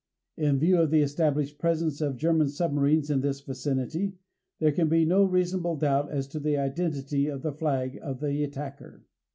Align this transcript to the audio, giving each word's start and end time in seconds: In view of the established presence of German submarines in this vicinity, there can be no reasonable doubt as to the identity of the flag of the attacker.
In 0.35 0.57
view 0.57 0.81
of 0.81 0.89
the 0.89 1.03
established 1.03 1.59
presence 1.59 2.01
of 2.01 2.17
German 2.17 2.47
submarines 2.47 3.11
in 3.11 3.21
this 3.21 3.39
vicinity, 3.39 4.17
there 4.57 4.71
can 4.71 4.89
be 4.89 5.05
no 5.05 5.23
reasonable 5.23 5.75
doubt 5.75 6.09
as 6.09 6.27
to 6.29 6.39
the 6.39 6.57
identity 6.57 7.27
of 7.27 7.43
the 7.43 7.53
flag 7.53 7.99
of 8.01 8.19
the 8.19 8.43
attacker. 8.43 9.05